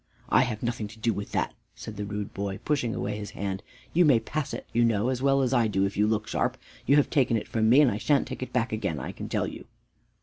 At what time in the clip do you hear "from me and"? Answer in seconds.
7.47-7.91